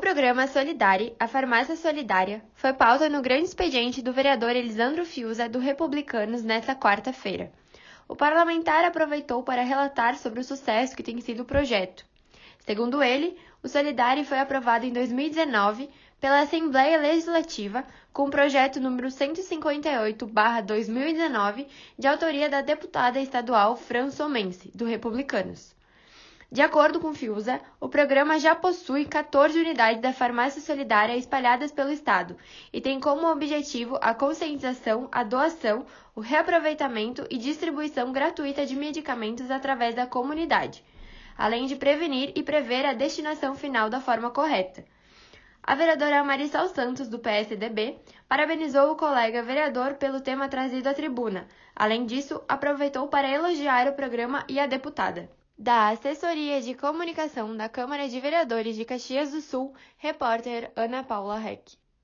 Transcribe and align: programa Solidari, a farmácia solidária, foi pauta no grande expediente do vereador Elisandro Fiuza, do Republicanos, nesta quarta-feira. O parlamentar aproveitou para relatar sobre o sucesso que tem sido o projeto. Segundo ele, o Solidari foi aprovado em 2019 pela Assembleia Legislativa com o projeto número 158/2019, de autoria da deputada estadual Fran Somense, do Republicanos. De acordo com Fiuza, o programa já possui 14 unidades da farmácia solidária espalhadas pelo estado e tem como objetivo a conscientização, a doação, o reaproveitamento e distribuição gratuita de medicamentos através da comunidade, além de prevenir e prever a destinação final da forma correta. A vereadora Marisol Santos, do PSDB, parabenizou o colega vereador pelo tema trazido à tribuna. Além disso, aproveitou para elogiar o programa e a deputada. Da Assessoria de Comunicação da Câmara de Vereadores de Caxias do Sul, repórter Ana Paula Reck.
programa 0.00 0.46
Solidari, 0.46 1.14
a 1.20 1.28
farmácia 1.28 1.76
solidária, 1.76 2.42
foi 2.54 2.72
pauta 2.72 3.10
no 3.10 3.20
grande 3.20 3.44
expediente 3.44 4.00
do 4.00 4.14
vereador 4.14 4.56
Elisandro 4.56 5.04
Fiuza, 5.04 5.46
do 5.46 5.58
Republicanos, 5.58 6.42
nesta 6.42 6.74
quarta-feira. 6.74 7.52
O 8.08 8.16
parlamentar 8.16 8.82
aproveitou 8.84 9.42
para 9.42 9.62
relatar 9.62 10.16
sobre 10.16 10.40
o 10.40 10.44
sucesso 10.44 10.96
que 10.96 11.02
tem 11.02 11.20
sido 11.20 11.42
o 11.42 11.44
projeto. 11.44 12.02
Segundo 12.60 13.02
ele, 13.02 13.36
o 13.62 13.68
Solidari 13.68 14.24
foi 14.24 14.38
aprovado 14.38 14.86
em 14.86 14.92
2019 14.92 15.90
pela 16.18 16.40
Assembleia 16.40 16.98
Legislativa 16.98 17.84
com 18.10 18.24
o 18.24 18.30
projeto 18.30 18.80
número 18.80 19.08
158/2019, 19.08 21.66
de 21.98 22.08
autoria 22.08 22.48
da 22.48 22.62
deputada 22.62 23.20
estadual 23.20 23.76
Fran 23.76 24.10
Somense, 24.10 24.70
do 24.74 24.86
Republicanos. 24.86 25.78
De 26.52 26.62
acordo 26.62 26.98
com 26.98 27.14
Fiuza, 27.14 27.60
o 27.78 27.88
programa 27.88 28.36
já 28.40 28.56
possui 28.56 29.04
14 29.04 29.56
unidades 29.56 30.02
da 30.02 30.12
farmácia 30.12 30.60
solidária 30.60 31.16
espalhadas 31.16 31.70
pelo 31.70 31.92
estado 31.92 32.36
e 32.72 32.80
tem 32.80 32.98
como 32.98 33.30
objetivo 33.30 33.96
a 34.02 34.12
conscientização, 34.12 35.08
a 35.12 35.22
doação, 35.22 35.86
o 36.12 36.20
reaproveitamento 36.20 37.24
e 37.30 37.38
distribuição 37.38 38.10
gratuita 38.10 38.66
de 38.66 38.74
medicamentos 38.74 39.48
através 39.48 39.94
da 39.94 40.08
comunidade, 40.08 40.82
além 41.38 41.66
de 41.66 41.76
prevenir 41.76 42.32
e 42.34 42.42
prever 42.42 42.84
a 42.84 42.94
destinação 42.94 43.54
final 43.54 43.88
da 43.88 44.00
forma 44.00 44.28
correta. 44.28 44.84
A 45.62 45.76
vereadora 45.76 46.24
Marisol 46.24 46.66
Santos, 46.66 47.06
do 47.06 47.20
PSDB, 47.20 47.96
parabenizou 48.28 48.90
o 48.90 48.96
colega 48.96 49.40
vereador 49.40 49.94
pelo 49.94 50.20
tema 50.20 50.48
trazido 50.48 50.88
à 50.88 50.94
tribuna. 50.94 51.46
Além 51.76 52.04
disso, 52.06 52.42
aproveitou 52.48 53.06
para 53.06 53.30
elogiar 53.30 53.86
o 53.86 53.92
programa 53.92 54.44
e 54.48 54.58
a 54.58 54.66
deputada. 54.66 55.30
Da 55.62 55.90
Assessoria 55.90 56.62
de 56.62 56.74
Comunicação 56.74 57.54
da 57.54 57.68
Câmara 57.68 58.08
de 58.08 58.18
Vereadores 58.18 58.74
de 58.74 58.82
Caxias 58.82 59.30
do 59.30 59.42
Sul, 59.42 59.74
repórter 59.98 60.72
Ana 60.74 61.04
Paula 61.04 61.38
Reck. 61.38 61.76